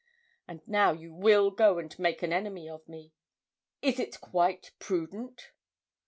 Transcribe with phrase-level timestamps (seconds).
[0.47, 3.13] And now you will go and make an enemy of me
[3.83, 5.51] is it quite prudent?'